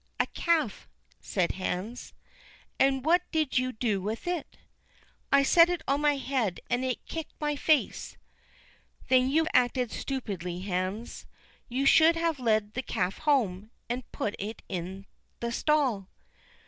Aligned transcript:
"A 0.19 0.25
calf," 0.25 0.89
said 1.19 1.51
Hans. 1.51 2.15
"And 2.79 3.05
what 3.05 3.21
did 3.31 3.59
you 3.59 3.71
do 3.71 4.01
with 4.01 4.25
it?" 4.25 4.57
"I 5.31 5.43
set 5.43 5.69
it 5.69 5.83
on 5.87 6.01
my 6.01 6.15
head, 6.17 6.59
and 6.71 6.83
it 6.83 7.05
kicked 7.05 7.35
my 7.39 7.55
face." 7.55 8.17
"Then 9.09 9.29
you 9.29 9.45
acted 9.53 9.91
stupidly, 9.91 10.61
Hans; 10.61 11.27
you 11.69 11.85
should 11.85 12.15
have 12.15 12.39
led 12.39 12.73
the 12.73 12.81
calf 12.81 13.19
home, 13.19 13.69
and 13.87 14.11
put 14.11 14.35
it 14.39 14.63
in 14.67 15.05
the 15.39 15.51
stall." 15.51 16.09